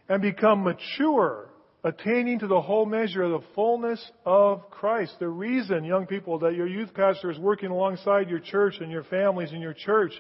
[0.08, 1.50] and become mature,
[1.84, 5.16] attaining to the whole measure of the fullness of Christ.
[5.20, 9.04] The reason, young people, that your youth pastor is working alongside your church and your
[9.04, 10.14] families in your church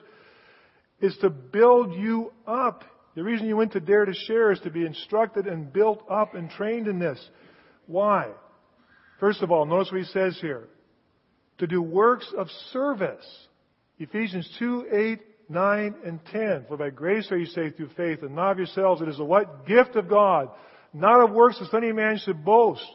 [1.02, 2.84] is to build you up.
[3.16, 6.34] The reason you went to Dare to Share is to be instructed and built up
[6.34, 7.20] and trained in this.
[7.86, 8.30] Why?
[9.20, 10.68] First of all, notice what he says here.
[11.60, 13.26] To do works of service.
[14.00, 15.20] Ephesians 2, 8,
[15.50, 16.66] 9, and 10.
[16.68, 19.02] For by grace are you saved through faith, and not of yourselves.
[19.02, 19.68] It is a what?
[19.68, 20.50] Gift of God.
[20.94, 22.86] Not of works lest any man should boast.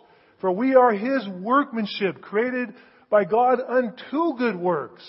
[0.40, 2.74] For we are his workmanship, created
[3.08, 5.02] by God unto good works.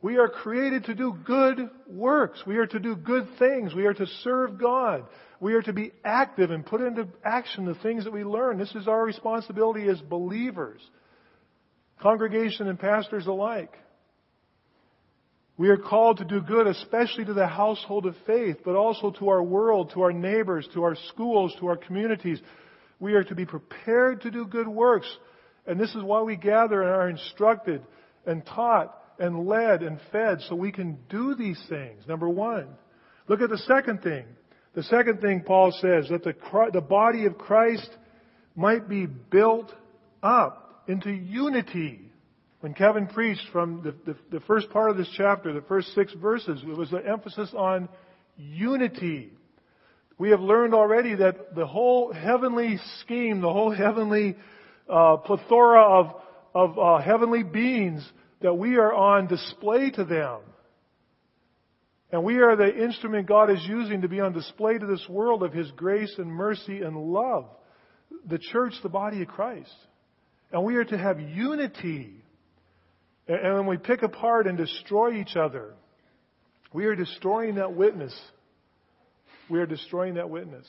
[0.00, 2.42] We are created to do good works.
[2.46, 3.74] We are to do good things.
[3.74, 5.04] We are to serve God.
[5.40, 8.58] We are to be active and put into action the things that we learn.
[8.58, 10.80] This is our responsibility as believers,
[12.00, 13.72] congregation and pastors alike.
[15.58, 19.28] We are called to do good, especially to the household of faith, but also to
[19.28, 22.40] our world, to our neighbors, to our schools, to our communities.
[23.00, 25.08] We are to be prepared to do good works.
[25.66, 27.82] And this is why we gather and are instructed
[28.24, 32.06] and taught and led and fed so we can do these things.
[32.06, 32.68] Number one.
[33.26, 34.26] Look at the second thing.
[34.74, 36.34] The second thing Paul says, that the,
[36.72, 37.90] the body of Christ
[38.54, 39.74] might be built
[40.22, 42.07] up into unity
[42.60, 46.12] when Kevin preached from the, the, the, first part of this chapter, the first six
[46.14, 47.88] verses, it was the emphasis on
[48.36, 49.32] unity.
[50.18, 54.36] We have learned already that the whole heavenly scheme, the whole heavenly
[54.88, 56.14] uh, plethora of,
[56.52, 58.04] of uh, heavenly beings,
[58.40, 60.40] that we are on display to them.
[62.10, 65.44] And we are the instrument God is using to be on display to this world
[65.44, 67.46] of His grace and mercy and love.
[68.28, 69.74] The church, the body of Christ.
[70.50, 72.24] And we are to have unity
[73.28, 75.74] and when we pick apart and destroy each other,
[76.72, 78.18] we are destroying that witness.
[79.50, 80.66] We are destroying that witness.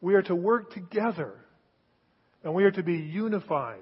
[0.00, 1.34] We are to work together
[2.42, 3.78] and we are to be unified.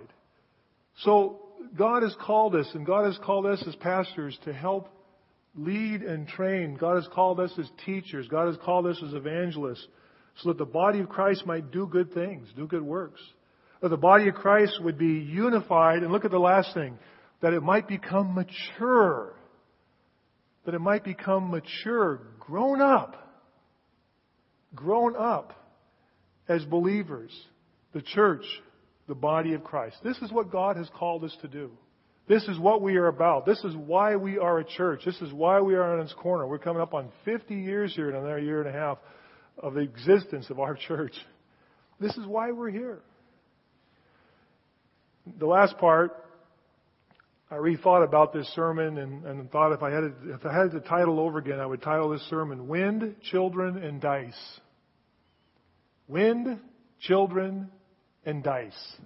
[0.98, 1.40] So
[1.76, 4.88] God has called us and God has called us as pastors to help
[5.56, 6.76] lead and train.
[6.76, 8.26] God has called us as teachers.
[8.28, 9.86] God has called us as evangelists
[10.36, 13.20] so that the body of Christ might do good things, do good works.
[13.80, 16.02] That the body of Christ would be unified.
[16.02, 16.98] And look at the last thing
[17.42, 19.34] that it might become mature.
[20.64, 23.16] That it might become mature, grown up.
[24.74, 25.52] Grown up
[26.48, 27.32] as believers.
[27.92, 28.44] The church,
[29.08, 29.96] the body of Christ.
[30.02, 31.70] This is what God has called us to do.
[32.28, 33.44] This is what we are about.
[33.44, 35.02] This is why we are a church.
[35.04, 36.46] This is why we are on this corner.
[36.46, 38.98] We're coming up on 50 years here in another year and a half
[39.58, 41.12] of the existence of our church.
[42.00, 43.00] This is why we're here.
[45.38, 46.16] The last part
[47.52, 50.72] I rethought about this sermon and, and thought if I had it, if I had
[50.72, 54.60] the title over again, I would title this sermon "Wind, Children, and Dice."
[56.08, 56.58] Wind,
[57.00, 57.70] children,
[58.24, 58.96] and dice.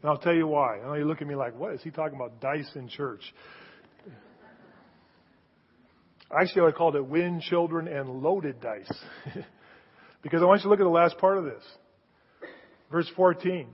[0.00, 0.78] And I'll tell you why.
[0.78, 2.40] I know you look at me like, what is he talking about?
[2.40, 3.20] Dice in church.
[6.30, 8.92] Actually, I would call it wind, children and loaded dice.
[10.22, 11.62] because I want you to look at the last part of this.
[12.90, 13.68] Verse 14.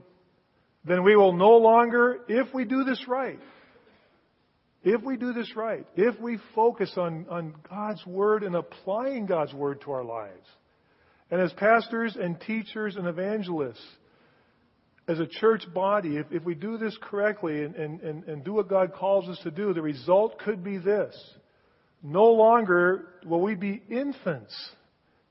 [0.83, 3.39] Then we will no longer, if we do this right,
[4.83, 9.53] if we do this right, if we focus on, on God's Word and applying God's
[9.53, 10.47] Word to our lives,
[11.29, 13.83] and as pastors and teachers and evangelists,
[15.07, 18.53] as a church body, if, if we do this correctly and, and, and, and do
[18.53, 21.15] what God calls us to do, the result could be this.
[22.03, 24.53] No longer will we be infants,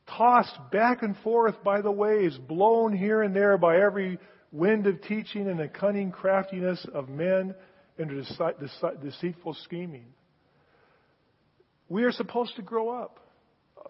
[0.09, 4.19] tossed back and forth by the waves, blown here and there by every
[4.51, 7.55] wind of teaching and the cunning craftiness of men
[7.99, 8.11] and
[9.03, 10.07] deceitful scheming.
[11.89, 13.21] We are supposed to grow up.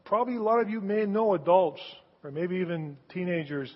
[0.05, 1.81] Probably a lot of you may know adults,
[2.23, 3.75] or maybe even teenagers,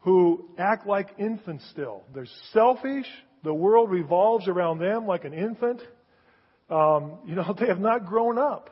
[0.00, 2.02] who act like infants still.
[2.12, 3.06] They're selfish.
[3.44, 5.80] The world revolves around them like an infant.
[6.68, 8.70] Um, you know, they have not grown up.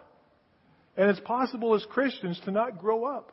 [0.96, 3.32] And it's possible as Christians to not grow up.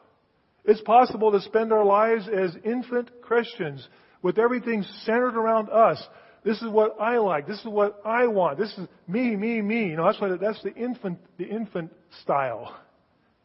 [0.63, 3.85] It's possible to spend our lives as infant Christians
[4.21, 6.01] with everything centered around us.
[6.47, 7.45] This is what I like.
[7.45, 8.57] This is what I want.
[8.57, 9.89] This is me, me, me.
[9.89, 12.73] You know, that's what that's the infant the infant style.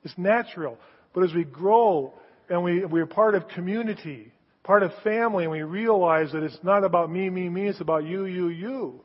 [0.04, 0.78] It's natural.
[1.12, 2.14] But as we grow
[2.48, 4.30] and we we're part of community,
[4.62, 8.04] part of family, and we realize that it's not about me, me, me, it's about
[8.04, 9.00] you, you, you.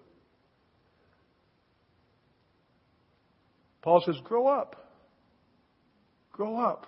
[3.82, 4.92] Paul says, grow up.
[6.32, 6.86] Grow up.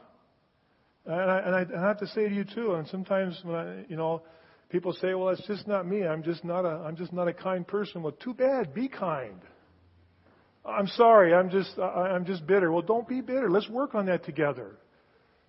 [1.08, 3.56] And I, and I, and I have to say to you too, and sometimes when
[3.56, 4.22] I, you know,
[4.70, 6.06] people say, well, it's just not me.
[6.06, 8.02] I'm just not a, I'm just not a kind person.
[8.04, 8.74] Well, too bad.
[8.74, 9.42] Be kind.
[10.66, 11.34] I'm sorry.
[11.34, 12.72] I'm just, I'm just bitter.
[12.72, 13.50] Well, don't be bitter.
[13.50, 14.78] Let's work on that together.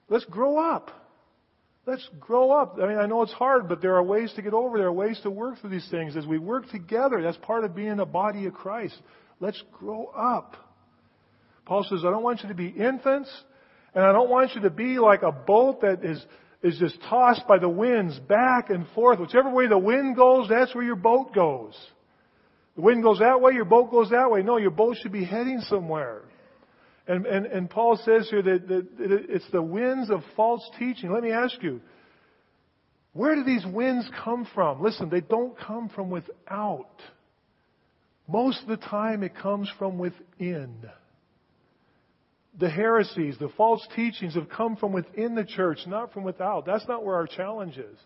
[0.09, 0.91] Let's grow up.
[1.87, 2.77] Let's grow up.
[2.81, 4.79] I mean, I know it's hard, but there are ways to get over.
[4.79, 6.17] There are ways to work through these things.
[6.17, 8.97] As we work together, that's part of being a body of Christ.
[9.41, 10.57] Let's grow up.
[11.65, 13.31] Paul says, I don't want you to be infants,
[13.95, 16.25] and I don't want you to be like a boat that is,
[16.63, 19.19] is just tossed by the winds back and forth.
[19.19, 21.75] Whichever way the wind goes, that's where your boat goes.
[22.77, 24.43] The wind goes that way, your boat goes that way.
[24.43, 26.23] No, your boat should be heading somewhere.
[27.07, 31.13] And, and, and Paul says here that, that it's the winds of false teaching.
[31.13, 31.81] Let me ask you,
[33.13, 34.83] where do these winds come from?
[34.83, 37.01] Listen, they don't come from without.
[38.29, 40.77] Most of the time it comes from within.
[42.61, 46.67] The heresies, the false teachings have come from within the church, not from without.
[46.67, 47.99] That's not where our challenge is.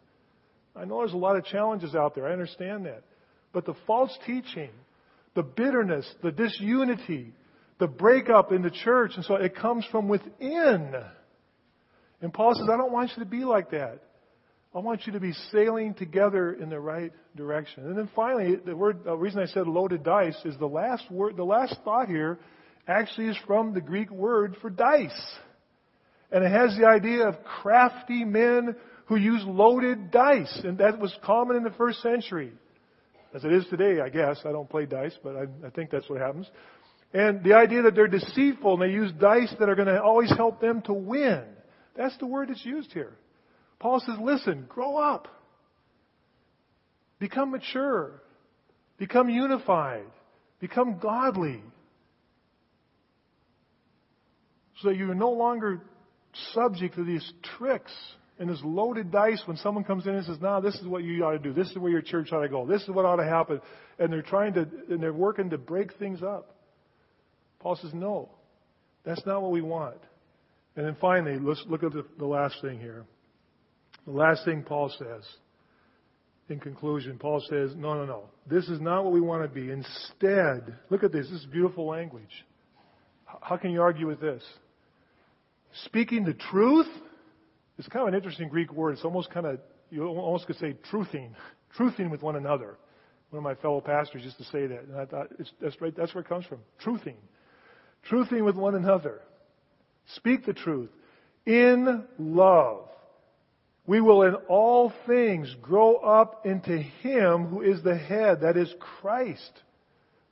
[0.77, 2.29] I know there's a lot of challenges out there.
[2.29, 3.03] I understand that.
[3.53, 4.71] But the false teaching,
[5.35, 7.33] the bitterness, the disunity,
[7.81, 9.13] the breakup in the church.
[9.17, 10.95] And so it comes from within.
[12.23, 14.03] And Paul says, I don't want you to be like that.
[14.73, 17.87] I want you to be sailing together in the right direction.
[17.87, 21.37] And then finally, the word, the reason I said loaded dice is the last word,
[21.37, 22.39] the last thought here
[22.87, 25.11] actually is from the Greek word for dice.
[26.31, 30.61] And it has the idea of crafty men who use loaded dice.
[30.65, 32.53] And that was common in the first century.
[33.35, 34.41] As it is today, I guess.
[34.45, 36.49] I don't play dice, but I, I think that's what happens.
[37.13, 40.31] And the idea that they're deceitful and they use dice that are going to always
[40.37, 41.43] help them to win.
[41.97, 43.13] That's the word that's used here.
[43.79, 45.29] Paul says, listen, grow up.
[47.21, 48.23] Become mature.
[48.99, 50.07] Become unified.
[50.61, 51.63] Become godly.
[54.83, 55.83] So you're no longer
[56.53, 57.93] subject to these tricks
[58.39, 61.25] and this loaded dice when someone comes in and says, "Now, this is what you
[61.25, 61.53] ought to do.
[61.53, 62.67] This is where your church ought to go.
[62.67, 63.61] This is what ought to happen,"
[64.01, 66.55] and they're trying to and they're working to break things up.
[67.65, 68.29] Paul says, no,
[69.05, 69.97] that's not what we want.
[70.77, 73.07] And then finally, let's look at the, the last thing here.
[74.05, 75.23] The last thing Paul says,
[76.51, 78.25] in conclusion, Paul says, no, no, no.
[78.47, 79.71] This is not what we want to be.
[79.71, 81.27] Instead, look at this.
[81.31, 82.45] This is beautiful language.
[83.41, 84.43] How can you argue with this?
[85.85, 86.89] Speaking the truth
[87.79, 88.93] is kind of an interesting Greek word.
[88.93, 89.59] It's almost kind of,
[89.91, 91.31] you almost could say truthing,
[91.77, 92.77] truthing with one another.
[93.31, 95.29] One of my fellow pastors used to say that, and I thought
[95.61, 95.95] that's right.
[95.97, 96.61] That's where it comes from.
[96.85, 97.17] Truthing
[98.11, 99.21] truthing with one another.
[100.17, 100.91] Speak the truth
[101.47, 102.89] in love.
[103.87, 108.73] We will in all things grow up into Him who is the head, that is
[109.01, 109.63] Christ.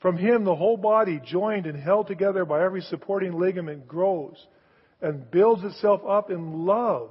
[0.01, 4.37] From Him the whole body, joined and held together by every supporting ligament, grows
[5.03, 7.11] and builds itself up in love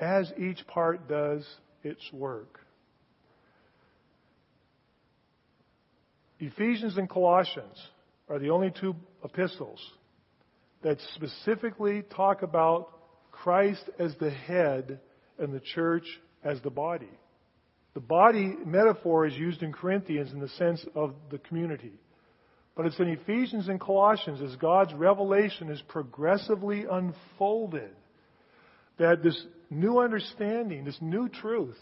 [0.00, 1.46] as each part does
[1.82, 2.60] its work.
[6.40, 7.76] Ephesians and Colossians
[8.28, 9.80] are the only two epistles
[10.82, 12.88] that specifically talk about
[13.30, 15.00] Christ as the head
[15.38, 16.04] and the church
[16.42, 17.10] as the body.
[17.94, 21.92] The body metaphor is used in Corinthians in the sense of the community.
[22.76, 27.90] But it's in Ephesians and Colossians as God's revelation is progressively unfolded
[28.98, 31.76] that this new understanding, this new truth,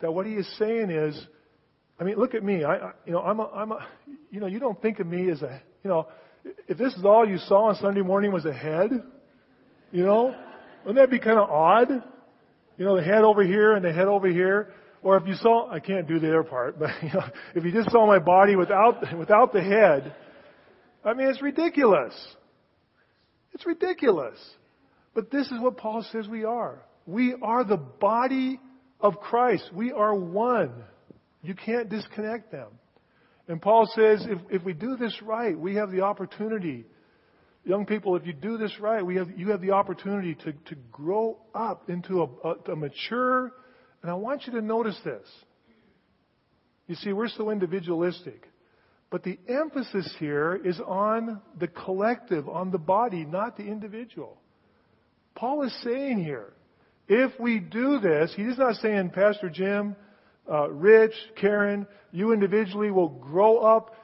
[0.00, 1.18] that what he is saying is,
[1.98, 2.64] I mean, look at me.
[2.64, 3.86] I, you know, I'm a, I'm a,
[4.30, 6.06] you know, you don't think of me as a, you know,
[6.68, 8.90] if this is all you saw on Sunday morning was a head,
[9.90, 10.34] you know,
[10.84, 11.88] wouldn't that be kind of odd?
[12.76, 14.72] You know, the head over here and the head over here.
[15.02, 17.24] Or if you saw, I can't do the other part, but you know,
[17.54, 20.14] if you just saw my body without, without the head,
[21.06, 22.14] I mean, it's ridiculous.
[23.52, 24.36] It's ridiculous.
[25.14, 26.82] But this is what Paul says we are.
[27.06, 28.60] We are the body
[29.00, 29.70] of Christ.
[29.72, 30.72] We are one.
[31.42, 32.68] You can't disconnect them.
[33.48, 36.84] And Paul says if, if we do this right, we have the opportunity.
[37.64, 40.74] Young people, if you do this right, we have, you have the opportunity to, to
[40.90, 43.52] grow up into a, a, a mature,
[44.02, 45.26] and I want you to notice this.
[46.88, 48.48] You see, we're so individualistic.
[49.10, 54.36] But the emphasis here is on the collective, on the body, not the individual.
[55.34, 56.52] Paul is saying here,
[57.08, 59.94] if we do this, he's not saying, Pastor Jim,
[60.50, 63.94] uh, Rich, Karen, you individually will grow up.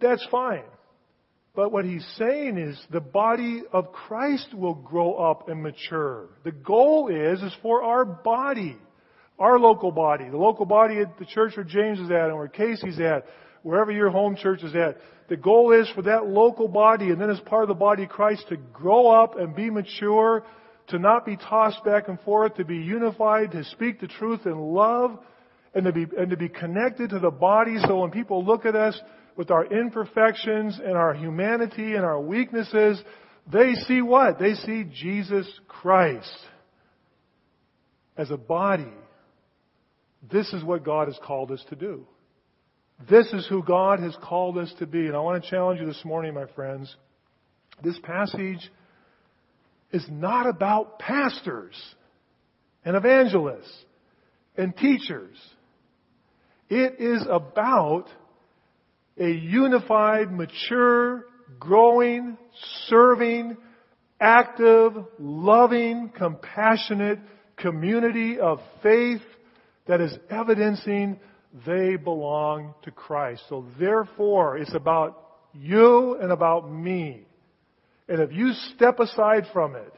[0.00, 0.62] That's fine.
[1.56, 6.28] But what he's saying is the body of Christ will grow up and mature.
[6.44, 8.76] The goal is, is for our body,
[9.38, 12.48] our local body, the local body at the church where James is at and where
[12.48, 13.24] Casey's at,
[13.66, 14.96] wherever your home church is at.
[15.28, 18.08] The goal is for that local body and then as part of the body of
[18.08, 20.44] Christ to grow up and be mature,
[20.88, 24.56] to not be tossed back and forth, to be unified, to speak the truth in
[24.56, 25.18] love,
[25.74, 28.76] and to be, and to be connected to the body so when people look at
[28.76, 28.96] us
[29.36, 33.02] with our imperfections and our humanity and our weaknesses,
[33.52, 34.38] they see what?
[34.38, 36.38] They see Jesus Christ
[38.16, 38.94] as a body.
[40.30, 42.06] This is what God has called us to do.
[43.08, 45.06] This is who God has called us to be.
[45.06, 46.94] And I want to challenge you this morning, my friends.
[47.82, 48.70] This passage
[49.92, 51.74] is not about pastors
[52.84, 53.84] and evangelists
[54.56, 55.36] and teachers.
[56.68, 58.06] It is about
[59.18, 61.26] a unified, mature,
[61.60, 62.36] growing,
[62.88, 63.56] serving,
[64.20, 67.18] active, loving, compassionate
[67.56, 69.22] community of faith
[69.86, 71.18] that is evidencing
[71.66, 73.42] they belong to Christ.
[73.48, 75.22] So therefore, it's about
[75.52, 77.26] you and about me.
[78.08, 79.92] And if you step aside from it,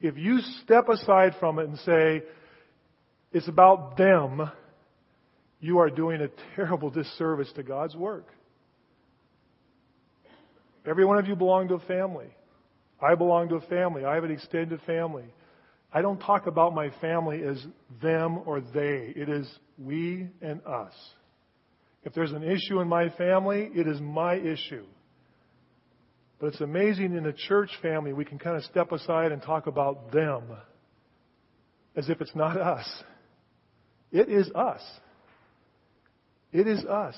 [0.00, 2.22] if you step aside from it and say,
[3.32, 4.50] it's about them,
[5.60, 8.26] you are doing a terrible disservice to God's work.
[10.84, 12.26] Every one of you belong to a family.
[13.00, 14.04] I belong to a family.
[14.04, 15.24] I have an extended family.
[15.92, 17.64] I don't talk about my family as
[18.00, 19.12] them or they.
[19.14, 20.94] It is we and us.
[22.04, 24.84] If there's an issue in my family, it is my issue.
[26.40, 29.66] But it's amazing in a church family, we can kind of step aside and talk
[29.66, 30.42] about them
[31.94, 32.88] as if it's not us.
[34.10, 34.82] It is us.
[36.52, 37.14] It is us.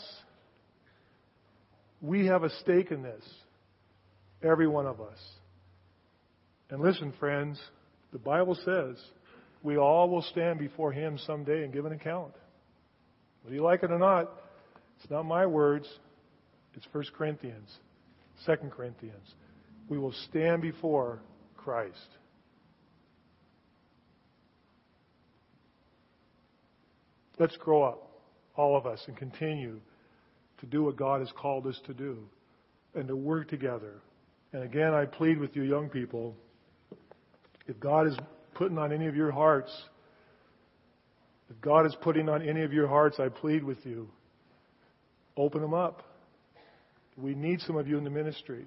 [2.03, 3.25] We have a stake in this.
[4.43, 5.19] Every one of us.
[6.69, 7.59] And listen, friends,
[8.15, 8.97] the Bible says
[9.65, 12.33] we all will stand before Him someday and give an account.
[13.43, 14.31] Whether you like it or not,
[15.01, 15.87] it's not my words,
[16.75, 17.69] it's 1 Corinthians,
[18.47, 19.35] 2 Corinthians.
[19.89, 21.19] We will stand before
[21.57, 21.99] Christ.
[27.41, 28.13] Let's grow up
[28.55, 29.81] all of us, and continue
[30.61, 32.19] to do what God has called us to do
[32.95, 33.95] and to work together.
[34.53, 36.37] And again, I plead with you, young people,
[37.67, 38.17] if God is
[38.55, 39.71] putting on any of your hearts,
[41.51, 44.09] if God is putting on any of your hearts, I plead with you,
[45.37, 46.03] open them up.
[47.17, 48.67] We need some of you in the ministry.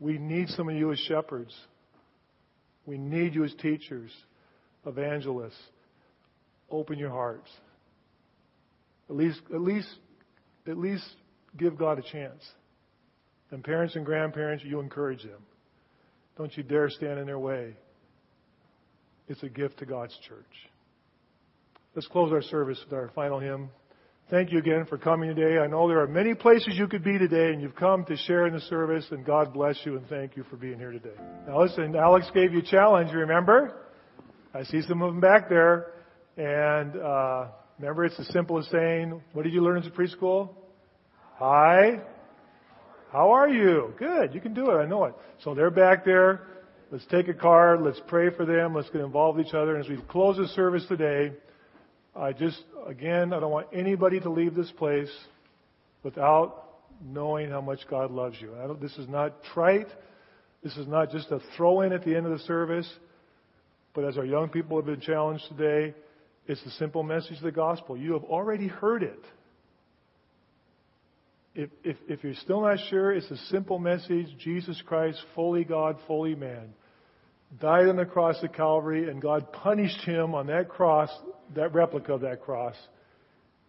[0.00, 1.54] We need some of you as shepherds.
[2.86, 4.10] We need you as teachers,
[4.86, 5.60] evangelists.
[6.70, 7.50] Open your hearts.
[9.08, 9.88] At least, at least,
[10.66, 11.04] at least
[11.56, 12.42] give God a chance.
[13.50, 15.42] And parents and grandparents, you encourage them.
[16.36, 17.74] Don't you dare stand in their way.
[19.28, 20.44] It's a gift to God's church.
[21.94, 23.70] Let's close our service with our final hymn.
[24.30, 25.58] Thank you again for coming today.
[25.58, 28.46] I know there are many places you could be today, and you've come to share
[28.46, 31.16] in the service, and God bless you and thank you for being here today.
[31.46, 33.86] Now listen, Alex gave you a challenge, remember?
[34.52, 35.92] I see some of them back there,
[36.36, 37.46] and uh,
[37.78, 40.50] Remember, it's as simple as saying, what did you learn in preschool?
[41.36, 42.00] Hi.
[43.12, 43.94] How are you?
[43.98, 44.34] Good.
[44.34, 44.74] You can do it.
[44.74, 45.14] I know it.
[45.44, 46.42] So they're back there.
[46.90, 47.82] Let's take a card.
[47.82, 48.74] Let's pray for them.
[48.74, 49.76] Let's get involved with each other.
[49.76, 51.32] And as we close the service today,
[52.16, 55.10] I just, again, I don't want anybody to leave this place
[56.02, 56.64] without
[57.04, 58.54] knowing how much God loves you.
[58.80, 59.88] this is not trite.
[60.64, 62.90] This is not just a throw in at the end of the service.
[63.94, 65.94] But as our young people have been challenged today,
[66.46, 67.98] it's the simple message of the gospel.
[67.98, 69.20] You have already heard it.
[71.54, 75.96] If, if, if you're still not sure, it's a simple message Jesus Christ, fully God,
[76.06, 76.72] fully man,
[77.60, 81.10] died on the cross of Calvary, and God punished him on that cross,
[81.54, 82.74] that replica of that cross.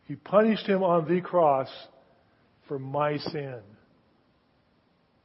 [0.06, 1.70] He punished him on the cross
[2.68, 3.60] for my sin.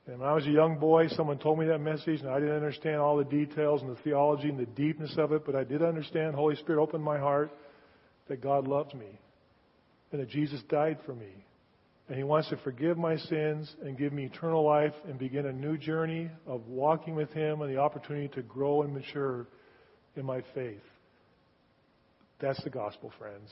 [0.06, 2.56] And when I was a young boy, someone told me that message, and I didn't
[2.56, 5.82] understand all the details and the theology and the deepness of it, but I did
[5.82, 6.34] understand.
[6.34, 7.50] Holy Spirit opened my heart
[8.28, 9.18] that God loved me
[10.12, 11.46] and that Jesus died for me.
[12.08, 15.52] And He wants to forgive my sins and give me eternal life and begin a
[15.52, 19.46] new journey of walking with Him and the opportunity to grow and mature
[20.16, 20.82] in my faith.
[22.40, 23.50] That's the gospel, friends.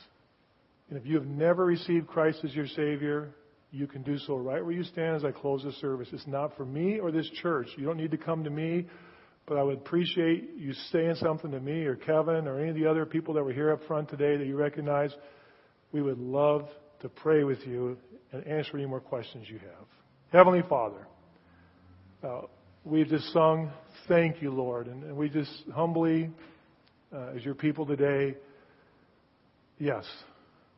[0.90, 3.30] And if you have never received Christ as your Savior,
[3.70, 6.08] you can do so right where you stand as I close the service.
[6.12, 7.68] It's not for me or this church.
[7.78, 8.86] You don't need to come to me,
[9.46, 12.86] but I would appreciate you saying something to me or Kevin or any of the
[12.86, 15.14] other people that were here up front today that you recognize.
[15.90, 16.68] We would love
[17.00, 17.96] to pray with you
[18.32, 19.86] and answer any more questions you have.
[20.32, 21.06] Heavenly Father,
[22.24, 22.42] uh,
[22.84, 23.70] we've just sung,
[24.08, 24.88] Thank you, Lord.
[24.88, 26.30] And, and we just humbly,
[27.14, 28.36] uh, as your people today,
[29.78, 30.04] yes,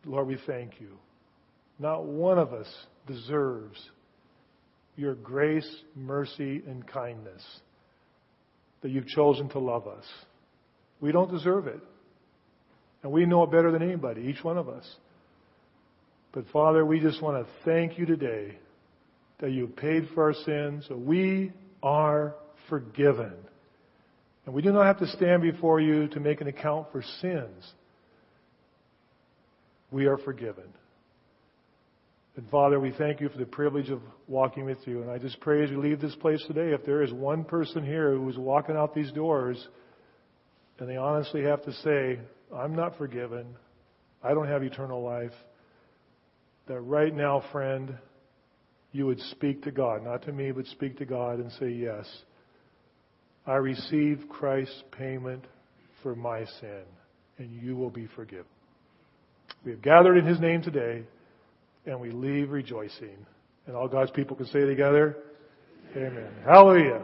[0.04, 0.98] Lord, we thank you.
[1.78, 2.68] Not one of us
[3.06, 3.78] deserves
[4.96, 7.42] your grace, mercy, and kindness
[8.82, 10.04] that you've chosen to love us.
[11.00, 11.80] We don't deserve it.
[13.02, 14.84] And we know it better than anybody, each one of us.
[16.34, 18.58] But Father, we just want to thank you today
[19.38, 22.34] that you paid for our sins, so we are
[22.68, 23.32] forgiven.
[24.44, 27.72] And we do not have to stand before you to make an account for sins.
[29.92, 30.64] We are forgiven.
[32.36, 35.02] And Father, we thank you for the privilege of walking with you.
[35.02, 37.86] And I just pray as we leave this place today, if there is one person
[37.86, 39.68] here who is walking out these doors
[40.80, 42.18] and they honestly have to say,
[42.52, 43.46] I'm not forgiven,
[44.20, 45.30] I don't have eternal life,
[46.66, 47.96] that right now, friend,
[48.92, 52.06] you would speak to God, not to me, but speak to God and say, Yes,
[53.46, 55.44] I receive Christ's payment
[56.02, 56.82] for my sin,
[57.38, 58.46] and you will be forgiven.
[59.64, 61.04] We have gathered in His name today
[61.86, 63.26] and we leave rejoicing.
[63.66, 65.16] And all God's people can say together,
[65.96, 66.30] Amen.
[66.44, 67.02] Hallelujah.